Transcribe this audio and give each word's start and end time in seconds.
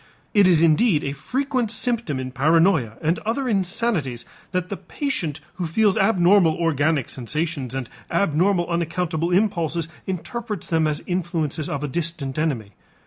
It 0.33 0.47
is 0.47 0.63
indeed 0.63 1.03
a 1.03 1.13
frequent 1.13 1.69
symptom 1.69 2.19
in 2.19 2.31
paranoia 2.31 2.97
and 3.03 3.19
other 3.19 3.47
insanities 3.47 4.25
that 4.51 4.69
the 4.69 4.77
patient 4.77 5.41
who 5.57 5.67
feels 5.67 5.95
abnormal 5.95 6.55
organic 6.55 7.07
sensations 7.07 7.75
and 7.75 7.87
abnormal 8.09 8.65
unaccountable 8.67 9.29
impulses 9.29 9.87
interprets 10.07 10.65
them 10.65 10.87
as 10.87 11.03
influences 11.05 11.69
of 11.69 11.83
a 11.83 11.87
distant 11.87 12.39
enemy. 12.39 12.71